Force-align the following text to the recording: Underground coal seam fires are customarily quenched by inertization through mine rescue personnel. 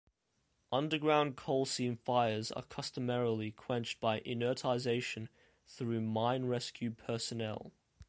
Underground 0.71 1.37
coal 1.37 1.63
seam 1.67 1.95
fires 1.95 2.51
are 2.53 2.63
customarily 2.63 3.51
quenched 3.51 3.99
by 3.99 4.17
inertization 4.21 5.29
through 5.67 6.01
mine 6.01 6.45
rescue 6.45 6.89
personnel. 6.89 7.71